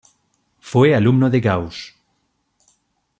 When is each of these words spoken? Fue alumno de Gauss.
Fue 0.59 0.95
alumno 0.95 1.29
de 1.29 1.39
Gauss. 1.41 1.95